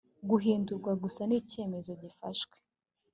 guhindurwa 0.29 0.91
gusa 1.03 1.21
n’icyemezo 1.29 1.91
gifashwe 2.01 2.57